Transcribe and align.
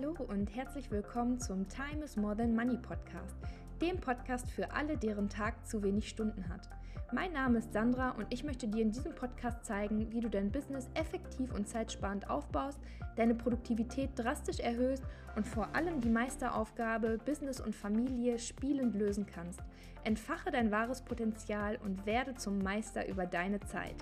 Hallo 0.00 0.14
und 0.28 0.54
herzlich 0.54 0.92
willkommen 0.92 1.40
zum 1.40 1.66
Time 1.68 2.04
is 2.04 2.16
More 2.16 2.36
Than 2.36 2.54
Money 2.54 2.76
Podcast, 2.76 3.34
dem 3.80 3.98
Podcast 3.98 4.48
für 4.48 4.70
alle, 4.70 4.96
deren 4.96 5.28
Tag 5.28 5.66
zu 5.66 5.82
wenig 5.82 6.08
Stunden 6.08 6.48
hat. 6.48 6.68
Mein 7.12 7.32
Name 7.32 7.58
ist 7.58 7.72
Sandra 7.72 8.10
und 8.10 8.26
ich 8.30 8.44
möchte 8.44 8.68
dir 8.68 8.82
in 8.82 8.92
diesem 8.92 9.12
Podcast 9.16 9.64
zeigen, 9.64 10.12
wie 10.12 10.20
du 10.20 10.30
dein 10.30 10.52
Business 10.52 10.88
effektiv 10.94 11.52
und 11.52 11.68
zeitsparend 11.68 12.30
aufbaust, 12.30 12.78
deine 13.16 13.34
Produktivität 13.34 14.10
drastisch 14.14 14.60
erhöhst 14.60 15.02
und 15.34 15.48
vor 15.48 15.74
allem 15.74 16.00
die 16.00 16.10
Meisteraufgabe 16.10 17.18
Business 17.18 17.60
und 17.60 17.74
Familie 17.74 18.38
spielend 18.38 18.94
lösen 18.94 19.26
kannst. 19.26 19.60
Entfache 20.04 20.52
dein 20.52 20.70
wahres 20.70 21.02
Potenzial 21.02 21.76
und 21.82 22.06
werde 22.06 22.36
zum 22.36 22.58
Meister 22.58 23.08
über 23.08 23.26
deine 23.26 23.58
Zeit. 23.60 23.96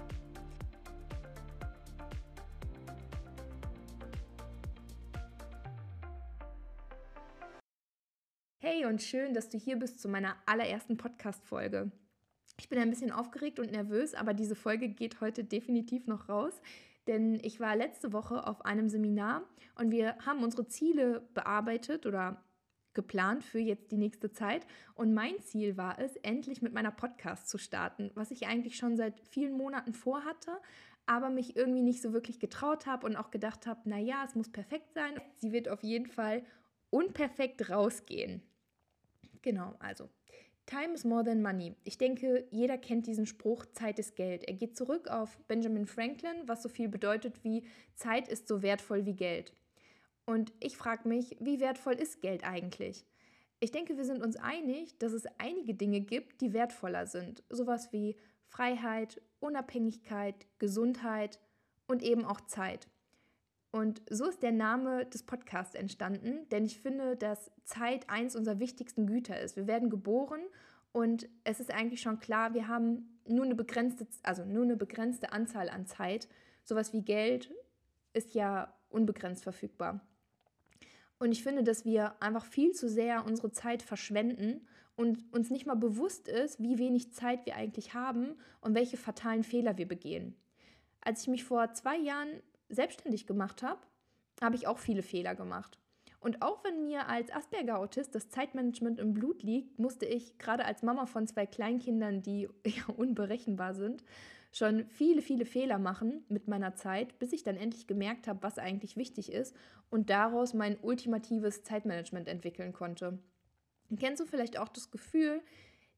Hey 8.68 8.84
und 8.84 9.00
schön, 9.00 9.32
dass 9.32 9.48
du 9.48 9.58
hier 9.58 9.76
bist 9.76 10.00
zu 10.00 10.08
meiner 10.08 10.34
allerersten 10.44 10.96
Podcast-Folge. 10.96 11.92
Ich 12.58 12.68
bin 12.68 12.80
ein 12.80 12.90
bisschen 12.90 13.12
aufgeregt 13.12 13.60
und 13.60 13.70
nervös, 13.70 14.12
aber 14.12 14.34
diese 14.34 14.56
Folge 14.56 14.88
geht 14.88 15.20
heute 15.20 15.44
definitiv 15.44 16.08
noch 16.08 16.28
raus, 16.28 16.52
denn 17.06 17.38
ich 17.44 17.60
war 17.60 17.76
letzte 17.76 18.12
Woche 18.12 18.44
auf 18.44 18.64
einem 18.64 18.88
Seminar 18.88 19.44
und 19.76 19.92
wir 19.92 20.16
haben 20.26 20.42
unsere 20.42 20.66
Ziele 20.66 21.28
bearbeitet 21.32 22.06
oder 22.06 22.42
geplant 22.92 23.44
für 23.44 23.60
jetzt 23.60 23.92
die 23.92 23.98
nächste 23.98 24.32
Zeit. 24.32 24.66
Und 24.96 25.14
mein 25.14 25.40
Ziel 25.42 25.76
war 25.76 26.00
es, 26.00 26.16
endlich 26.16 26.60
mit 26.60 26.72
meiner 26.72 26.90
Podcast 26.90 27.48
zu 27.48 27.58
starten, 27.58 28.10
was 28.16 28.32
ich 28.32 28.48
eigentlich 28.48 28.76
schon 28.76 28.96
seit 28.96 29.20
vielen 29.30 29.56
Monaten 29.56 29.94
vorhatte, 29.94 30.50
aber 31.06 31.30
mich 31.30 31.54
irgendwie 31.54 31.82
nicht 31.82 32.02
so 32.02 32.12
wirklich 32.12 32.40
getraut 32.40 32.86
habe 32.86 33.06
und 33.06 33.14
auch 33.14 33.30
gedacht 33.30 33.64
habe, 33.68 33.88
naja, 33.88 34.24
es 34.26 34.34
muss 34.34 34.50
perfekt 34.50 34.92
sein. 34.92 35.20
Sie 35.36 35.52
wird 35.52 35.68
auf 35.68 35.84
jeden 35.84 36.08
Fall 36.08 36.42
unperfekt 36.90 37.70
rausgehen. 37.70 38.42
Genau, 39.46 39.76
also 39.78 40.08
Time 40.66 40.92
is 40.92 41.04
more 41.04 41.22
than 41.22 41.40
money. 41.40 41.76
Ich 41.84 41.98
denke, 41.98 42.48
jeder 42.50 42.76
kennt 42.76 43.06
diesen 43.06 43.26
Spruch, 43.26 43.64
Zeit 43.66 44.00
ist 44.00 44.16
Geld. 44.16 44.42
Er 44.42 44.54
geht 44.54 44.76
zurück 44.76 45.06
auf 45.06 45.38
Benjamin 45.46 45.86
Franklin, 45.86 46.34
was 46.46 46.64
so 46.64 46.68
viel 46.68 46.88
bedeutet 46.88 47.44
wie 47.44 47.64
Zeit 47.94 48.26
ist 48.26 48.48
so 48.48 48.62
wertvoll 48.62 49.06
wie 49.06 49.14
Geld. 49.14 49.52
Und 50.24 50.52
ich 50.58 50.76
frage 50.76 51.08
mich, 51.08 51.36
wie 51.38 51.60
wertvoll 51.60 51.92
ist 51.92 52.20
Geld 52.22 52.42
eigentlich? 52.42 53.06
Ich 53.60 53.70
denke, 53.70 53.96
wir 53.96 54.04
sind 54.04 54.20
uns 54.20 54.34
einig, 54.34 54.98
dass 54.98 55.12
es 55.12 55.26
einige 55.38 55.74
Dinge 55.74 56.00
gibt, 56.00 56.40
die 56.40 56.52
wertvoller 56.52 57.06
sind. 57.06 57.44
Sowas 57.48 57.92
wie 57.92 58.16
Freiheit, 58.48 59.22
Unabhängigkeit, 59.38 60.48
Gesundheit 60.58 61.38
und 61.86 62.02
eben 62.02 62.24
auch 62.24 62.40
Zeit. 62.40 62.88
Und 63.76 64.00
so 64.08 64.24
ist 64.24 64.42
der 64.42 64.52
Name 64.52 65.04
des 65.04 65.22
Podcasts 65.22 65.74
entstanden, 65.74 66.48
denn 66.48 66.64
ich 66.64 66.80
finde, 66.80 67.14
dass 67.14 67.50
Zeit 67.64 68.08
eins 68.08 68.34
unserer 68.34 68.58
wichtigsten 68.58 69.06
Güter 69.06 69.38
ist. 69.38 69.54
Wir 69.54 69.66
werden 69.66 69.90
geboren 69.90 70.40
und 70.92 71.28
es 71.44 71.60
ist 71.60 71.70
eigentlich 71.70 72.00
schon 72.00 72.18
klar, 72.18 72.54
wir 72.54 72.68
haben 72.68 73.20
nur 73.28 73.44
eine 73.44 73.54
begrenzte, 73.54 74.06
also 74.22 74.46
nur 74.46 74.64
eine 74.64 74.76
begrenzte 74.76 75.30
Anzahl 75.30 75.68
an 75.68 75.84
Zeit. 75.84 76.26
Sowas 76.64 76.94
wie 76.94 77.02
Geld 77.02 77.52
ist 78.14 78.32
ja 78.32 78.72
unbegrenzt 78.88 79.42
verfügbar. 79.42 80.00
Und 81.18 81.32
ich 81.32 81.42
finde, 81.42 81.62
dass 81.62 81.84
wir 81.84 82.14
einfach 82.22 82.46
viel 82.46 82.72
zu 82.72 82.88
sehr 82.88 83.26
unsere 83.26 83.52
Zeit 83.52 83.82
verschwenden 83.82 84.66
und 84.96 85.30
uns 85.34 85.50
nicht 85.50 85.66
mal 85.66 85.76
bewusst 85.76 86.28
ist, 86.28 86.62
wie 86.62 86.78
wenig 86.78 87.12
Zeit 87.12 87.44
wir 87.44 87.56
eigentlich 87.56 87.92
haben 87.92 88.36
und 88.62 88.74
welche 88.74 88.96
fatalen 88.96 89.44
Fehler 89.44 89.76
wir 89.76 89.86
begehen. 89.86 90.34
Als 91.02 91.20
ich 91.20 91.28
mich 91.28 91.44
vor 91.44 91.74
zwei 91.74 91.98
Jahren 91.98 92.40
selbstständig 92.68 93.26
gemacht 93.26 93.62
habe, 93.62 93.80
habe 94.40 94.56
ich 94.56 94.66
auch 94.66 94.78
viele 94.78 95.02
Fehler 95.02 95.34
gemacht. 95.34 95.78
Und 96.20 96.42
auch 96.42 96.64
wenn 96.64 96.82
mir 96.82 97.08
als 97.08 97.30
Asperger-Autist 97.30 98.14
das 98.14 98.28
Zeitmanagement 98.28 98.98
im 98.98 99.14
Blut 99.14 99.42
liegt, 99.42 99.78
musste 99.78 100.06
ich 100.06 100.38
gerade 100.38 100.64
als 100.64 100.82
Mama 100.82 101.06
von 101.06 101.26
zwei 101.26 101.46
Kleinkindern, 101.46 102.22
die 102.22 102.48
ja 102.66 102.82
unberechenbar 102.96 103.74
sind, 103.74 104.02
schon 104.52 104.86
viele, 104.88 105.22
viele 105.22 105.44
Fehler 105.44 105.78
machen 105.78 106.24
mit 106.28 106.48
meiner 106.48 106.74
Zeit, 106.74 107.18
bis 107.18 107.32
ich 107.32 107.42
dann 107.42 107.56
endlich 107.56 107.86
gemerkt 107.86 108.26
habe, 108.26 108.42
was 108.42 108.58
eigentlich 108.58 108.96
wichtig 108.96 109.30
ist 109.30 109.54
und 109.90 110.10
daraus 110.10 110.54
mein 110.54 110.78
ultimatives 110.80 111.62
Zeitmanagement 111.62 112.26
entwickeln 112.26 112.72
konnte. 112.72 113.18
Kennst 113.98 114.20
du 114.20 114.26
vielleicht 114.26 114.58
auch 114.58 114.68
das 114.68 114.90
Gefühl, 114.90 115.42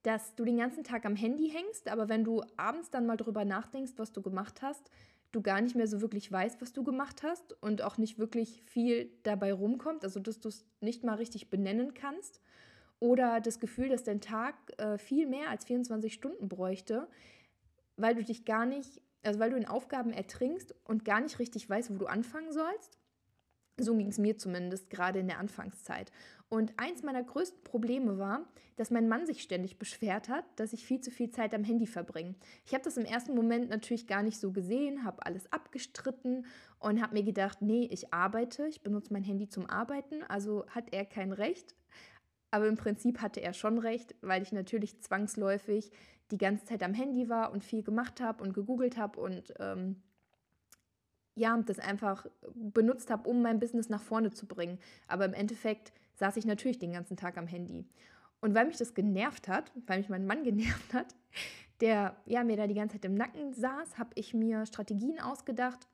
dass 0.03 0.35
du 0.35 0.45
den 0.45 0.59
ganzen 0.59 0.85
Tag 0.85 1.07
am 1.07 1.17
Handy 1.17 1.49
hängst, 1.49 1.89
aber 1.89 2.09
wenn 2.09 2.25
du 2.25 2.43
abends 2.57 2.91
dann 2.91 3.07
mal 3.07 3.17
drüber 3.17 3.45
nachdenkst, 3.45 3.93
was 3.97 4.13
du 4.13 4.23
gemacht 4.23 4.63
hast, 4.63 4.91
du 5.33 5.43
gar 5.43 5.61
nicht 5.61 5.77
mehr 5.77 5.87
so 5.87 6.01
wirklich 6.01 6.31
weißt, 6.31 6.61
was 6.61 6.73
du 6.73 6.83
gemacht 6.83 7.23
hast 7.23 7.53
und 7.63 7.83
auch 7.83 7.99
nicht 7.99 8.19
wirklich 8.19 8.63
viel 8.65 9.11
dabei 9.23 9.53
rumkommt, 9.53 10.05
also 10.05 10.21
dass 10.21 10.41
du 10.41 10.49
es 10.49 10.65
nicht 10.81 11.05
mal 11.05 11.15
richtig 11.15 11.51
benennen 11.51 11.95
kannst. 11.95 12.41
Oder 13.01 13.41
das 13.41 13.61
Gefühl, 13.61 13.89
dass 13.89 14.03
dein 14.03 14.21
Tag 14.21 14.55
äh, 14.79 14.99
viel 14.99 15.27
mehr 15.27 15.51
als 15.51 15.65
24 15.67 16.13
Stunden 16.13 16.49
bräuchte, 16.49 17.09
weil 17.97 18.15
du 18.15 18.25
dich 18.25 18.45
gar 18.45 18.67
nicht, 18.67 19.01
also 19.23 19.39
weil 19.39 19.51
du 19.51 19.57
in 19.57 19.67
Aufgaben 19.67 20.13
ertrinkst 20.13 20.75
und 20.85 21.05
gar 21.05 21.21
nicht 21.21 21.39
richtig 21.39 21.69
weißt, 21.69 21.93
wo 21.93 21.99
du 21.99 22.07
anfangen 22.07 22.53
sollst. 22.53 22.98
So 23.79 23.97
ging 23.97 24.09
es 24.09 24.19
mir 24.19 24.37
zumindest 24.37 24.91
gerade 24.91 25.21
in 25.21 25.29
der 25.29 25.39
Anfangszeit. 25.39 26.11
Und 26.49 26.73
eins 26.79 27.03
meiner 27.03 27.23
größten 27.23 27.63
Probleme 27.63 28.19
war, 28.19 28.49
dass 28.77 28.91
mein 28.91 29.09
Mann 29.09 29.27
sich 29.27 29.43
ständig 29.43 29.79
beschwert 29.79 30.29
hat, 30.29 30.45
dass 30.57 30.73
ich 30.73 30.87
viel 30.87 31.01
zu 31.01 31.11
viel 31.11 31.31
Zeit 31.31 31.55
am 31.55 31.65
Handy 31.65 31.87
verbringe. 31.87 32.35
Ich 32.65 32.73
habe 32.73 32.85
das 32.85 32.97
im 32.97 33.05
ersten 33.05 33.35
Moment 33.35 33.69
natürlich 33.69 34.07
gar 34.07 34.23
nicht 34.23 34.39
so 34.39 34.51
gesehen, 34.51 35.05
habe 35.05 35.27
alles 35.27 35.53
abgestritten 35.53 36.47
und 36.79 37.03
habe 37.03 37.15
mir 37.15 37.23
gedacht, 37.23 37.61
nee, 37.61 37.87
ich 37.91 38.15
arbeite, 38.15 38.67
ich 38.67 38.83
benutze 38.83 39.13
mein 39.13 39.25
Handy 39.25 39.49
zum 39.49 39.67
Arbeiten, 39.67 40.23
also 40.29 40.65
hat 40.69 40.93
er 40.93 41.05
kein 41.05 41.33
Recht. 41.33 41.75
Aber 42.51 42.67
im 42.67 42.77
Prinzip 42.77 43.21
hatte 43.21 43.41
er 43.41 43.53
schon 43.53 43.79
recht, 43.79 44.15
weil 44.23 44.43
ich 44.43 44.53
natürlich 44.53 45.01
zwangsläufig 45.03 45.91
die 46.31 46.39
ganze 46.39 46.65
Zeit 46.65 46.83
am 46.83 46.95
Handy 46.95 47.29
war 47.29 47.53
und 47.53 47.63
viel 47.63 47.83
gemacht 47.83 48.21
habe 48.21 48.43
und 48.43 48.55
gegoogelt 48.55 48.97
habe 48.97 49.21
und 49.21 49.53
ähm, 49.59 49.97
ja, 51.39 51.57
das 51.59 51.79
einfach 51.79 52.27
benutzt 52.55 53.11
habe, 53.11 53.29
um 53.29 53.43
mein 53.43 53.61
Business 53.61 53.89
nach 53.89 54.03
vorne 54.03 54.31
zu 54.31 54.47
bringen. 54.47 54.79
Aber 55.07 55.25
im 55.25 55.35
Endeffekt 55.35 55.93
saß 56.15 56.37
ich 56.37 56.47
natürlich 56.47 56.79
den 56.79 56.93
ganzen 56.93 57.17
Tag 57.17 57.39
am 57.39 57.47
Handy. 57.47 57.87
Und 58.41 58.55
weil 58.55 58.67
mich 58.67 58.77
das 58.77 58.95
genervt 58.95 59.49
hat, 59.49 59.73
weil 59.87 59.99
mich 59.99 60.09
mein 60.09 60.27
Mann 60.27 60.43
genervt 60.45 60.93
hat, 60.93 61.15
der 61.81 62.17
ja 62.27 62.45
mir 62.45 62.57
da 62.57 62.67
die 62.67 62.75
ganze 62.75 62.97
Zeit 62.97 63.05
im 63.05 63.15
Nacken 63.15 63.53
saß, 63.53 63.99
habe 63.99 64.11
ich 64.15 64.35
mir 64.35 64.67
Strategien 64.67 65.21
ausgedacht, 65.21 65.87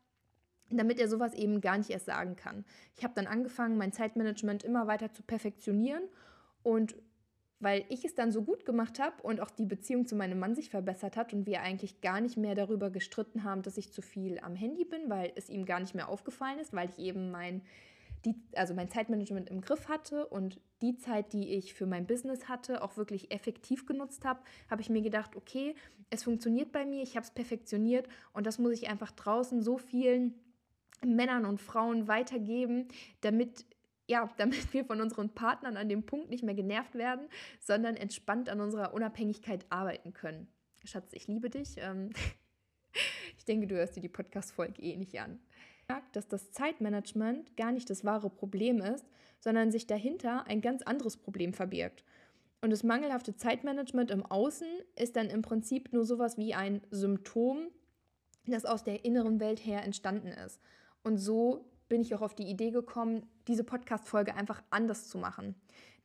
damit 0.71 0.99
er 0.99 1.09
sowas 1.09 1.35
eben 1.35 1.61
gar 1.61 1.77
nicht 1.77 1.91
erst 1.91 2.07
sagen 2.07 2.37
kann. 2.37 2.65
Ich 2.97 3.05
habe 3.05 3.15
dann 3.15 3.27
angefangen, 3.27 3.77
mein 3.77 3.93
Zeitmanagement 3.93 4.65
immer 4.65 4.87
weiter 4.87 5.13
zu 5.13 5.23
perfektionieren 5.23 6.03
und 6.63 6.97
weil 7.61 7.85
ich 7.89 8.05
es 8.05 8.15
dann 8.15 8.33
so 8.33 8.43
gut 8.43 8.65
gemacht 8.65 8.99
habe 8.99 9.23
und 9.23 9.41
auch 9.41 9.51
die 9.51 9.67
Beziehung 9.67 10.07
zu 10.07 10.17
meinem 10.17 10.39
Mann 10.39 10.55
sich 10.55 10.71
verbessert 10.71 11.17
hat 11.17 11.33
und 11.33 11.47
wir 11.47 11.63
eigentlich 11.63 12.01
gar 12.01 12.21
nicht 12.21 12.37
mehr 12.37 12.55
darüber 12.55 12.91
gestritten 12.91 13.45
haben, 13.45 13.63
dass 13.63 13.79
ich 13.79 13.93
zu 13.93 14.03
viel 14.03 14.39
am 14.41 14.55
Handy 14.55 14.85
bin, 14.85 15.09
weil 15.09 15.33
es 15.37 15.49
ihm 15.49 15.65
gar 15.65 15.81
nicht 15.81 15.95
mehr 15.95 16.09
aufgefallen 16.09 16.59
ist, 16.59 16.73
weil 16.73 16.91
ich 16.91 16.99
eben 16.99 17.31
mein, 17.31 17.63
die, 18.25 18.35
also 18.55 18.75
mein 18.75 18.91
Zeitmanagement 18.91 19.49
im 19.51 19.61
Griff 19.61 19.89
hatte 19.89 20.27
und 20.27 20.61
die 20.83 20.97
Zeit, 20.97 21.33
die 21.33 21.55
ich 21.55 21.75
für 21.75 21.87
mein 21.87 22.07
Business 22.07 22.49
hatte, 22.49 22.83
auch 22.83 22.97
wirklich 22.97 23.31
effektiv 23.31 23.87
genutzt 23.87 24.25
habe, 24.25 24.41
habe 24.69 24.83
ich 24.83 24.91
mir 24.91 25.03
gedacht, 25.03 25.37
okay, 25.37 25.75
es 26.11 26.25
funktioniert 26.25 26.73
bei 26.73 26.85
mir, 26.85 27.03
ich 27.03 27.17
habe 27.17 27.25
es 27.25 27.31
perfektioniert 27.31 28.09
und 28.33 28.47
das 28.47 28.59
muss 28.59 28.73
ich 28.73 28.89
einfach 28.89 29.13
draußen 29.13 29.63
so 29.63 29.79
vielen 29.79 30.35
Männern 31.05 31.45
und 31.45 31.61
Frauen 31.61 32.09
weitergeben, 32.09 32.89
damit 33.21 33.65
ja, 34.07 34.31
damit 34.37 34.73
wir 34.73 34.85
von 34.85 35.01
unseren 35.01 35.31
Partnern 35.31 35.77
an 35.77 35.89
dem 35.89 36.05
Punkt 36.05 36.31
nicht 36.31 36.45
mehr 36.45 36.55
genervt 36.55 36.95
werden, 36.95 37.29
sondern 37.61 37.97
entspannt 37.97 38.49
an 38.49 38.61
unserer 38.61 38.95
Unabhängigkeit 38.95 39.67
arbeiten 39.71 40.13
können. 40.13 40.49
Schatz, 40.85 41.13
ich 41.13 41.27
liebe 41.27 41.51
dich. 41.51 41.77
Ähm, 41.79 42.11
ich 43.39 43.45
denke, 43.45 43.67
du 43.67 43.77
hörst 43.77 43.97
dir 43.97 44.01
die 44.01 44.09
Podcast-Folge 44.09 44.83
eh 44.83 44.97
nicht 44.97 45.19
an. 45.21 45.41
Dass 46.13 46.29
das 46.29 46.51
Zeitmanagement 46.53 47.59
gar 47.59 47.71
nicht 47.71 47.91
das 47.91 48.05
wahre 48.05 48.31
Problem 48.31 48.81
ist, 48.81 49.05
sondern 49.39 49.71
sich 49.71 49.87
dahinter 49.87 50.47
ein 50.47 50.63
ganz 50.63 50.81
anderes 50.83 51.19
Problem 51.19 51.53
verbirgt. 51.53 52.05
Und 52.63 52.71
das 52.71 52.83
mangelhafte 52.83 53.37
Zeitmanagement 53.37 54.11
im 54.11 54.25
Außen 54.25 54.67
ist 54.97 55.17
dann 55.17 55.29
im 55.29 55.43
Prinzip 55.43 55.93
nur 55.93 56.07
sowas 56.07 56.39
wie 56.39 56.55
ein 56.55 56.81
Symptom, 56.91 57.69
das 58.47 58.65
aus 58.65 58.85
der 58.85 59.05
inneren 59.05 59.41
Welt 59.41 59.67
her 59.67 59.83
entstanden 59.83 60.29
ist. 60.29 60.59
Und 61.03 61.19
so 61.19 61.71
bin 61.91 62.01
ich 62.01 62.15
auch 62.15 62.23
auf 62.23 62.35
die 62.35 62.49
Idee 62.49 62.71
gekommen, 62.71 63.27
diese 63.49 63.65
Podcast-Folge 63.65 64.35
einfach 64.35 64.63
anders 64.71 65.09
zu 65.09 65.19
machen. 65.19 65.55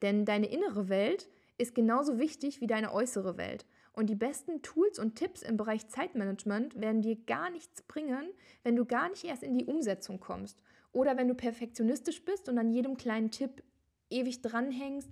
Denn 0.02 0.26
deine 0.26 0.48
innere 0.48 0.90
Welt 0.90 1.30
ist 1.58 1.76
genauso 1.76 2.20
wichtig 2.20 2.62
wie 2.62 2.68
deine 2.68 2.94
äußere 2.94 3.38
Welt. 3.38 3.66
Und 3.94 4.10
die 4.10 4.16
besten 4.16 4.62
Tools 4.62 4.98
und 4.98 5.16
Tipps 5.16 5.42
im 5.42 5.58
Bereich 5.58 5.88
Zeitmanagement 5.90 6.80
werden 6.80 7.02
dir 7.02 7.18
gar 7.18 7.50
nichts 7.50 7.82
bringen, 7.82 8.30
wenn 8.64 8.76
du 8.76 8.86
gar 8.86 9.10
nicht 9.10 9.26
erst 9.26 9.44
in 9.44 9.58
die 9.58 9.66
Umsetzung 9.66 10.20
kommst. 10.20 10.58
Oder 10.92 11.18
wenn 11.18 11.28
du 11.28 11.36
perfektionistisch 11.36 12.24
bist 12.24 12.48
und 12.50 12.58
an 12.58 12.72
jedem 12.72 12.98
kleinen 12.98 13.32
Tipp 13.32 13.62
ewig 14.10 14.42
dranhängst 14.42 15.12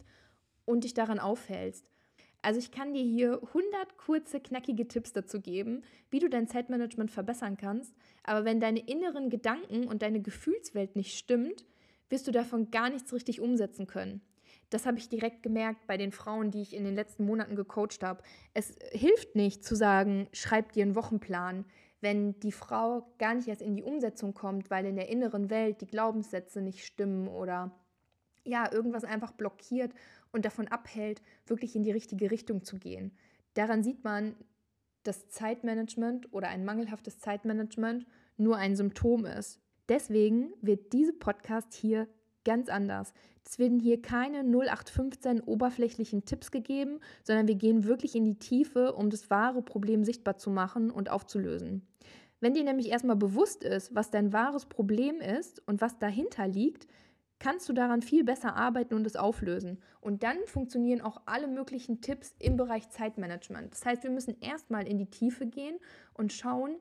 und 0.66 0.84
dich 0.84 0.94
daran 0.94 1.20
aufhältst. 1.20 1.86
Also 2.42 2.60
ich 2.60 2.72
kann 2.72 2.94
dir 2.94 3.04
hier 3.04 3.42
100 3.44 3.98
kurze, 3.98 4.40
knackige 4.40 4.88
Tipps 4.88 5.12
dazu 5.12 5.42
geben, 5.42 5.84
wie 6.10 6.20
du 6.20 6.30
dein 6.30 6.48
Zeitmanagement 6.48 7.12
verbessern 7.12 7.58
kannst. 7.58 7.94
Aber 8.24 8.46
wenn 8.46 8.60
deine 8.60 8.80
inneren 8.80 9.30
Gedanken 9.30 9.88
und 9.88 10.02
deine 10.02 10.22
Gefühlswelt 10.22 10.96
nicht 10.96 11.18
stimmt, 11.18 11.66
wirst 12.10 12.28
du 12.28 12.32
davon 12.32 12.72
gar 12.72 12.90
nichts 12.90 13.14
richtig 13.14 13.42
umsetzen 13.42 13.88
können. 13.88 14.22
Das 14.70 14.86
habe 14.86 14.98
ich 14.98 15.08
direkt 15.08 15.44
gemerkt 15.44 15.88
bei 15.88 15.98
den 15.98 16.12
Frauen, 16.12 16.52
die 16.52 16.62
ich 16.62 16.76
in 16.76 16.84
den 16.84 16.96
letzten 16.96 17.26
Monaten 17.26 17.56
gecoacht 17.56 18.04
habe. 18.04 18.22
Es 18.54 18.76
hilft 18.92 19.36
nicht 19.36 19.64
zu 19.64 19.76
sagen, 19.76 20.28
schreib 20.34 20.74
dir 20.74 20.84
einen 20.84 20.96
Wochenplan, 20.96 21.66
wenn 22.02 22.40
die 22.42 22.52
Frau 22.52 23.08
gar 23.18 23.34
nicht 23.34 23.48
erst 23.48 23.62
in 23.62 23.76
die 23.76 23.84
Umsetzung 23.84 24.34
kommt, 24.34 24.70
weil 24.70 24.86
in 24.86 24.96
der 24.96 25.10
inneren 25.10 25.50
Welt 25.50 25.82
die 25.82 25.88
Glaubenssätze 25.88 26.62
nicht 26.62 26.86
stimmen 26.86 27.28
oder 27.28 27.72
ja, 28.44 28.72
irgendwas 28.72 29.04
einfach 29.04 29.32
blockiert 29.32 29.94
und 30.32 30.46
davon 30.46 30.68
abhält, 30.68 31.22
wirklich 31.46 31.76
in 31.76 31.84
die 31.84 31.92
richtige 31.92 32.32
Richtung 32.32 32.64
zu 32.64 32.78
gehen. 32.78 33.12
Daran 33.54 33.84
sieht 33.84 34.04
man, 34.04 34.36
dass 35.04 35.30
Zeitmanagement 35.30 36.34
oder 36.34 36.50
ein 36.50 36.66
mangelhaftes 36.66 37.20
Zeitmanagement 37.20 38.06
nur 38.38 38.58
ein 38.58 38.76
Symptom 38.76 39.26
ist. 39.26 39.60
Deswegen 39.90 40.54
wird 40.62 40.94
diese 40.94 41.14
Podcast 41.14 41.74
hier 41.74 42.08
ganz 42.44 42.70
anders. 42.70 43.14
Es 43.46 43.60
werden 43.60 43.80
hier 43.80 44.02
keine 44.02 44.40
0815 44.40 45.42
oberflächlichen 45.42 46.26
Tipps 46.26 46.52
gegeben, 46.52 47.00
sondern 47.24 47.48
wir 47.48 47.56
gehen 47.56 47.86
wirklich 47.86 48.16
in 48.16 48.26
die 48.26 48.40
Tiefe, 48.40 48.94
um 48.94 49.10
das 49.10 49.30
wahre 49.30 49.62
Problem 49.62 50.04
sichtbar 50.04 50.38
zu 50.38 50.50
machen 50.50 50.92
und 50.92 51.10
aufzulösen. 51.10 51.88
Wenn 52.40 52.54
dir 52.54 52.64
nämlich 52.64 52.90
erstmal 52.90 53.16
bewusst 53.16 53.64
ist, 53.64 53.96
was 53.96 54.12
dein 54.12 54.32
wahres 54.32 54.66
Problem 54.66 55.20
ist 55.22 55.62
und 55.68 55.82
was 55.82 55.98
dahinter 55.98 56.48
liegt, 56.48 56.88
kannst 57.40 57.68
du 57.70 57.74
daran 57.74 58.02
viel 58.02 58.24
besser 58.24 58.56
arbeiten 58.56 58.94
und 58.96 59.06
es 59.06 59.16
auflösen. 59.16 59.80
Und 60.02 60.24
dann 60.24 60.38
funktionieren 60.46 61.02
auch 61.02 61.22
alle 61.26 61.48
möglichen 61.48 62.02
Tipps 62.02 62.36
im 62.40 62.58
Bereich 62.58 62.90
Zeitmanagement. 62.90 63.72
Das 63.72 63.86
heißt, 63.86 64.04
wir 64.04 64.12
müssen 64.12 64.40
erstmal 64.42 64.88
in 64.88 64.98
die 64.98 65.10
Tiefe 65.10 65.46
gehen 65.46 65.78
und 66.14 66.34
schauen, 66.34 66.76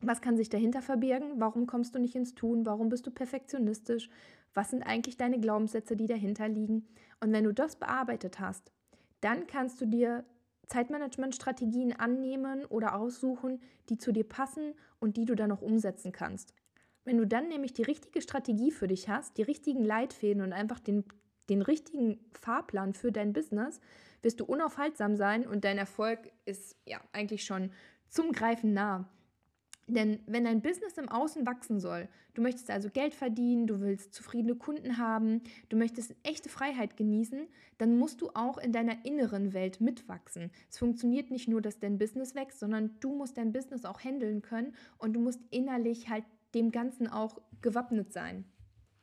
was 0.00 0.20
kann 0.20 0.36
sich 0.36 0.48
dahinter 0.48 0.82
verbergen? 0.82 1.40
Warum 1.40 1.66
kommst 1.66 1.94
du 1.94 1.98
nicht 1.98 2.14
ins 2.14 2.34
Tun? 2.34 2.66
Warum 2.66 2.88
bist 2.88 3.06
du 3.06 3.10
perfektionistisch? 3.10 4.10
Was 4.54 4.70
sind 4.70 4.82
eigentlich 4.82 5.16
deine 5.16 5.40
Glaubenssätze, 5.40 5.96
die 5.96 6.06
dahinter 6.06 6.48
liegen? 6.48 6.86
Und 7.20 7.32
wenn 7.32 7.44
du 7.44 7.52
das 7.52 7.76
bearbeitet 7.76 8.40
hast, 8.40 8.72
dann 9.20 9.46
kannst 9.46 9.80
du 9.80 9.86
dir 9.86 10.24
Zeitmanagement-Strategien 10.68 11.92
annehmen 11.92 12.64
oder 12.66 12.96
aussuchen, 12.96 13.60
die 13.88 13.98
zu 13.98 14.12
dir 14.12 14.24
passen 14.24 14.74
und 14.98 15.16
die 15.16 15.24
du 15.24 15.34
dann 15.34 15.52
auch 15.52 15.62
umsetzen 15.62 16.12
kannst. 16.12 16.54
Wenn 17.04 17.18
du 17.18 17.26
dann 17.26 17.48
nämlich 17.48 17.72
die 17.72 17.84
richtige 17.84 18.20
Strategie 18.20 18.72
für 18.72 18.88
dich 18.88 19.08
hast, 19.08 19.38
die 19.38 19.42
richtigen 19.42 19.84
Leitfäden 19.84 20.42
und 20.42 20.52
einfach 20.52 20.80
den, 20.80 21.04
den 21.48 21.62
richtigen 21.62 22.18
Fahrplan 22.32 22.94
für 22.94 23.12
dein 23.12 23.32
Business, 23.32 23.80
wirst 24.22 24.40
du 24.40 24.44
unaufhaltsam 24.44 25.16
sein 25.16 25.46
und 25.46 25.64
dein 25.64 25.78
Erfolg 25.78 26.32
ist 26.46 26.76
ja 26.84 27.00
eigentlich 27.12 27.44
schon 27.44 27.70
zum 28.08 28.32
Greifen 28.32 28.72
nah. 28.72 29.08
Denn 29.88 30.18
wenn 30.26 30.44
dein 30.44 30.62
Business 30.62 30.98
im 30.98 31.08
Außen 31.08 31.46
wachsen 31.46 31.78
soll, 31.78 32.08
du 32.34 32.42
möchtest 32.42 32.70
also 32.70 32.90
Geld 32.90 33.14
verdienen, 33.14 33.68
du 33.68 33.80
willst 33.80 34.14
zufriedene 34.14 34.56
Kunden 34.56 34.98
haben, 34.98 35.42
du 35.68 35.76
möchtest 35.76 36.16
echte 36.24 36.48
Freiheit 36.48 36.96
genießen, 36.96 37.46
dann 37.78 37.96
musst 37.96 38.20
du 38.20 38.30
auch 38.34 38.58
in 38.58 38.72
deiner 38.72 39.04
inneren 39.04 39.52
Welt 39.52 39.80
mitwachsen. 39.80 40.50
Es 40.68 40.78
funktioniert 40.78 41.30
nicht 41.30 41.46
nur, 41.46 41.62
dass 41.62 41.78
dein 41.78 41.98
Business 41.98 42.34
wächst, 42.34 42.58
sondern 42.58 42.98
du 42.98 43.14
musst 43.14 43.38
dein 43.38 43.52
Business 43.52 43.84
auch 43.84 44.00
handeln 44.00 44.42
können 44.42 44.74
und 44.98 45.12
du 45.12 45.20
musst 45.20 45.40
innerlich 45.50 46.08
halt 46.08 46.24
dem 46.54 46.72
Ganzen 46.72 47.06
auch 47.06 47.40
gewappnet 47.60 48.12
sein. 48.12 48.44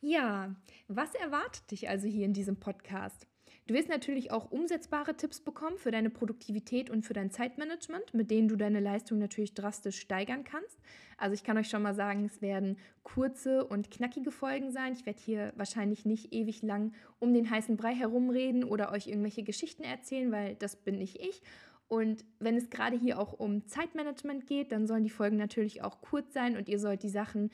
Ja, 0.01 0.53
was 0.89 1.15
erwartet 1.15 1.71
dich 1.71 1.87
also 1.87 2.09
hier 2.09 2.25
in 2.25 2.33
diesem 2.33 2.59
Podcast? 2.59 3.25
Du 3.65 3.73
wirst 3.73 3.87
natürlich 3.87 4.29
auch 4.31 4.51
umsetzbare 4.51 5.15
Tipps 5.15 5.39
bekommen 5.39 5.77
für 5.77 5.91
deine 5.91 6.09
Produktivität 6.09 6.89
und 6.89 7.05
für 7.05 7.13
dein 7.13 7.31
Zeitmanagement, 7.31 8.13
mit 8.13 8.29
denen 8.29 8.49
du 8.49 8.57
deine 8.57 8.81
Leistung 8.81 9.19
natürlich 9.19 9.53
drastisch 9.53 9.99
steigern 9.99 10.43
kannst. 10.43 10.77
Also 11.17 11.33
ich 11.33 11.45
kann 11.45 11.57
euch 11.57 11.69
schon 11.69 11.81
mal 11.81 11.95
sagen, 11.95 12.25
es 12.25 12.41
werden 12.41 12.77
kurze 13.03 13.63
und 13.63 13.89
knackige 13.89 14.31
Folgen 14.31 14.71
sein. 14.71 14.91
Ich 14.91 15.05
werde 15.05 15.21
hier 15.23 15.53
wahrscheinlich 15.55 16.03
nicht 16.03 16.33
ewig 16.33 16.61
lang 16.61 16.93
um 17.19 17.33
den 17.33 17.49
heißen 17.49 17.77
Brei 17.77 17.95
herumreden 17.95 18.65
oder 18.65 18.91
euch 18.91 19.07
irgendwelche 19.07 19.43
Geschichten 19.43 19.83
erzählen, 19.83 20.29
weil 20.33 20.55
das 20.55 20.75
bin 20.75 20.97
nicht 20.97 21.21
ich. 21.21 21.41
Und 21.87 22.25
wenn 22.39 22.57
es 22.57 22.69
gerade 22.69 22.97
hier 22.97 23.17
auch 23.17 23.31
um 23.31 23.65
Zeitmanagement 23.65 24.45
geht, 24.45 24.73
dann 24.73 24.87
sollen 24.87 25.05
die 25.05 25.09
Folgen 25.09 25.37
natürlich 25.37 25.83
auch 25.83 26.01
kurz 26.01 26.33
sein 26.33 26.57
und 26.57 26.67
ihr 26.67 26.79
sollt 26.79 27.03
die 27.03 27.09
Sachen 27.09 27.49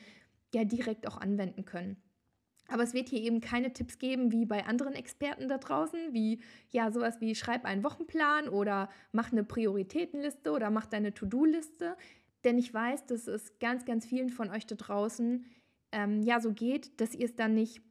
ja 0.52 0.64
direkt 0.64 1.06
auch 1.06 1.18
anwenden 1.18 1.64
können. 1.64 2.02
Aber 2.70 2.84
es 2.84 2.94
wird 2.94 3.08
hier 3.08 3.20
eben 3.20 3.40
keine 3.40 3.72
Tipps 3.72 3.98
geben 3.98 4.30
wie 4.30 4.46
bei 4.46 4.64
anderen 4.64 4.94
Experten 4.94 5.48
da 5.48 5.58
draußen, 5.58 6.12
wie 6.12 6.40
ja 6.70 6.92
sowas 6.92 7.20
wie 7.20 7.34
schreib 7.34 7.64
einen 7.64 7.82
Wochenplan 7.82 8.48
oder 8.48 8.88
mach 9.12 9.32
eine 9.32 9.44
Prioritätenliste 9.44 10.52
oder 10.52 10.70
mach 10.70 10.86
deine 10.86 11.12
To-Do-Liste. 11.12 11.96
Denn 12.44 12.58
ich 12.58 12.72
weiß, 12.72 13.06
dass 13.06 13.26
es 13.26 13.58
ganz, 13.58 13.84
ganz 13.84 14.06
vielen 14.06 14.30
von 14.30 14.50
euch 14.50 14.66
da 14.66 14.76
draußen 14.76 15.44
ähm, 15.92 16.22
ja 16.22 16.40
so 16.40 16.52
geht, 16.52 17.00
dass 17.00 17.14
ihr 17.14 17.26
es 17.26 17.34
dann 17.34 17.54
nicht, 17.54 17.82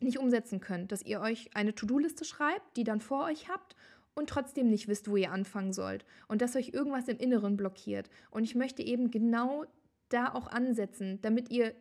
nicht 0.00 0.18
umsetzen 0.18 0.60
könnt, 0.60 0.92
dass 0.92 1.02
ihr 1.02 1.20
euch 1.20 1.50
eine 1.54 1.74
To-Do-Liste 1.74 2.24
schreibt, 2.24 2.76
die 2.76 2.84
dann 2.84 3.00
vor 3.00 3.24
euch 3.24 3.48
habt 3.48 3.74
und 4.14 4.28
trotzdem 4.28 4.68
nicht 4.68 4.88
wisst, 4.88 5.08
wo 5.08 5.16
ihr 5.16 5.32
anfangen 5.32 5.72
sollt 5.72 6.04
und 6.28 6.42
dass 6.42 6.54
euch 6.54 6.70
irgendwas 6.74 7.08
im 7.08 7.18
Inneren 7.18 7.56
blockiert. 7.56 8.10
Und 8.30 8.44
ich 8.44 8.54
möchte 8.54 8.82
eben 8.82 9.10
genau 9.10 9.64
da 10.10 10.34
auch 10.34 10.48
ansetzen, 10.48 11.20
damit 11.22 11.50
ihr 11.50 11.74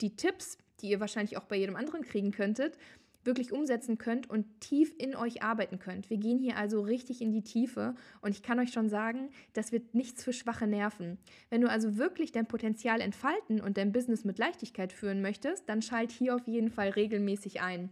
die 0.00 0.16
Tipps, 0.16 0.58
die 0.82 0.90
ihr 0.90 1.00
wahrscheinlich 1.00 1.36
auch 1.36 1.44
bei 1.44 1.56
jedem 1.56 1.76
anderen 1.76 2.02
kriegen 2.02 2.32
könntet, 2.32 2.76
wirklich 3.24 3.52
umsetzen 3.52 3.98
könnt 3.98 4.30
und 4.30 4.60
tief 4.60 4.94
in 4.98 5.14
euch 5.14 5.42
arbeiten 5.42 5.78
könnt. 5.78 6.08
Wir 6.08 6.16
gehen 6.16 6.38
hier 6.38 6.56
also 6.56 6.80
richtig 6.80 7.20
in 7.20 7.32
die 7.32 7.42
Tiefe 7.42 7.94
und 8.22 8.30
ich 8.30 8.42
kann 8.42 8.58
euch 8.58 8.72
schon 8.72 8.88
sagen, 8.88 9.30
das 9.52 9.72
wird 9.72 9.94
nichts 9.94 10.24
für 10.24 10.32
schwache 10.32 10.66
Nerven. 10.66 11.18
Wenn 11.50 11.60
du 11.60 11.68
also 11.68 11.96
wirklich 11.96 12.32
dein 12.32 12.46
Potenzial 12.46 13.00
entfalten 13.00 13.60
und 13.60 13.76
dein 13.76 13.92
Business 13.92 14.24
mit 14.24 14.38
Leichtigkeit 14.38 14.92
führen 14.92 15.20
möchtest, 15.20 15.68
dann 15.68 15.82
schalt 15.82 16.10
hier 16.10 16.34
auf 16.34 16.46
jeden 16.46 16.70
Fall 16.70 16.90
regelmäßig 16.90 17.60
ein. 17.60 17.90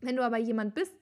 Wenn 0.00 0.16
du 0.16 0.22
aber 0.22 0.38
jemand 0.38 0.74
bist, 0.74 0.94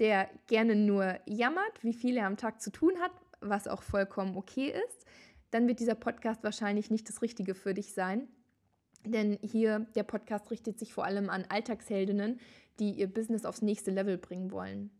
der 0.00 0.28
gerne 0.46 0.76
nur 0.76 1.18
jammert, 1.26 1.82
wie 1.82 1.94
viel 1.94 2.16
er 2.16 2.26
am 2.26 2.36
Tag 2.36 2.60
zu 2.60 2.70
tun 2.70 2.92
hat, 3.00 3.12
was 3.40 3.68
auch 3.68 3.82
vollkommen 3.82 4.36
okay 4.36 4.72
ist, 4.88 5.06
dann 5.50 5.66
wird 5.66 5.80
dieser 5.80 5.94
Podcast 5.94 6.44
wahrscheinlich 6.44 6.90
nicht 6.90 7.08
das 7.08 7.22
Richtige 7.22 7.54
für 7.54 7.74
dich 7.74 7.94
sein. 7.94 8.28
Denn 9.04 9.38
hier, 9.42 9.86
der 9.94 10.02
Podcast 10.02 10.50
richtet 10.50 10.78
sich 10.78 10.92
vor 10.92 11.04
allem 11.04 11.30
an 11.30 11.44
Alltagsheldinnen, 11.48 12.40
die 12.78 12.92
ihr 12.92 13.12
Business 13.12 13.44
aufs 13.44 13.62
nächste 13.62 13.90
Level 13.90 14.18
bringen 14.18 14.50
wollen. 14.50 14.90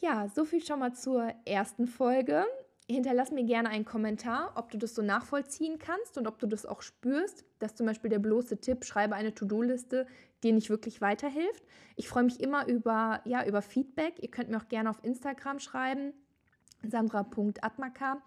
Ja, 0.00 0.28
so 0.28 0.44
viel 0.44 0.62
schon 0.62 0.80
mal 0.80 0.94
zur 0.94 1.32
ersten 1.44 1.86
Folge. 1.86 2.44
Hinterlass 2.88 3.32
mir 3.32 3.44
gerne 3.44 3.70
einen 3.70 3.84
Kommentar, 3.84 4.52
ob 4.54 4.70
du 4.70 4.78
das 4.78 4.94
so 4.94 5.02
nachvollziehen 5.02 5.78
kannst 5.78 6.18
und 6.18 6.28
ob 6.28 6.38
du 6.38 6.46
das 6.46 6.66
auch 6.66 6.82
spürst, 6.82 7.44
dass 7.58 7.74
zum 7.74 7.86
Beispiel 7.86 8.10
der 8.10 8.20
bloße 8.20 8.60
Tipp, 8.60 8.84
schreibe 8.84 9.16
eine 9.16 9.34
To-Do-Liste, 9.34 10.06
dir 10.44 10.52
nicht 10.52 10.70
wirklich 10.70 11.00
weiterhilft. 11.00 11.64
Ich 11.96 12.08
freue 12.08 12.22
mich 12.22 12.40
immer 12.40 12.68
über, 12.68 13.20
ja, 13.24 13.44
über 13.44 13.60
Feedback. 13.62 14.14
Ihr 14.20 14.30
könnt 14.30 14.50
mir 14.50 14.58
auch 14.58 14.68
gerne 14.68 14.90
auf 14.90 15.02
Instagram 15.02 15.58
schreiben, 15.58 16.12
sandra.atmaka. 16.88 18.22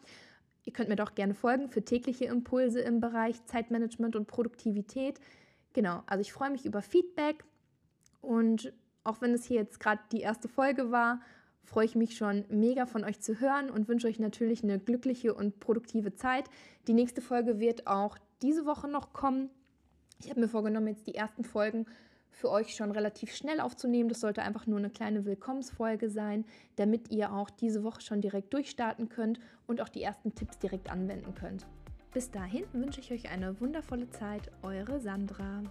Ihr 0.70 0.74
könnt 0.74 0.90
mir 0.90 0.96
doch 0.96 1.16
gerne 1.16 1.34
folgen 1.34 1.68
für 1.68 1.84
tägliche 1.84 2.26
Impulse 2.26 2.80
im 2.82 3.00
Bereich 3.00 3.44
Zeitmanagement 3.46 4.16
und 4.16 4.28
Produktivität. 4.28 5.20
Genau, 5.74 6.04
also 6.06 6.22
ich 6.22 6.32
freue 6.32 6.52
mich 6.52 6.64
über 6.64 6.84
Feedback 6.84 7.44
und 8.22 8.72
auch 9.04 9.20
wenn 9.20 9.34
es 9.34 9.46
hier 9.46 9.58
jetzt 9.58 9.80
gerade 9.80 10.00
die 10.12 10.22
erste 10.22 10.48
Folge 10.48 10.92
war 10.92 11.22
freue 11.64 11.86
ich 11.86 11.96
mich 11.96 12.16
schon 12.16 12.46
mega 12.50 12.86
von 12.86 13.04
euch 13.04 13.20
zu 13.20 13.40
hören 13.40 13.72
und 13.72 13.88
wünsche 13.88 14.06
euch 14.08 14.20
natürlich 14.20 14.64
eine 14.64 14.78
glückliche 14.78 15.34
und 15.34 15.60
produktive 15.60 16.14
Zeit. 16.14 16.46
Die 16.88 16.94
nächste 16.94 17.22
Folge 17.22 17.60
wird 17.60 17.88
auch 17.88 18.20
diese 18.44 18.68
Woche 18.68 18.88
noch 18.88 19.12
kommen. 19.12 19.50
Ich 20.20 20.30
habe 20.30 20.40
mir 20.40 20.48
vorgenommen, 20.48 20.88
jetzt 20.88 21.08
die 21.08 21.16
ersten 21.16 21.44
Folgen 21.44 21.88
für 22.32 22.50
euch 22.50 22.76
schon 22.76 22.92
relativ 22.92 23.36
schnell 23.36 23.60
aufzunehmen. 23.60 24.10
Das 24.10 24.22
sollte 24.22 24.42
einfach 24.42 24.68
nur 24.68 24.80
eine 24.80 24.90
kleine 24.90 25.26
Willkommensfolge 25.26 26.10
sein, 26.10 26.46
damit 26.76 27.12
ihr 27.12 27.34
auch 27.34 27.50
diese 27.50 27.84
Woche 27.84 28.02
schon 28.02 28.22
direkt 28.22 28.54
durchstarten 28.54 29.10
könnt 29.10 29.40
und 29.68 29.82
auch 29.82 29.90
die 29.90 30.04
ersten 30.04 30.34
Tipps 30.34 30.60
direkt 30.60 30.90
anwenden 30.90 31.36
könnt. 31.36 31.66
Bis 32.14 32.32
dahin 32.32 32.66
wünsche 32.74 33.02
ich 33.02 33.12
euch 33.12 33.30
eine 33.30 33.60
wundervolle 33.60 34.10
Zeit, 34.10 34.52
eure 34.64 35.00
Sandra. 35.00 35.64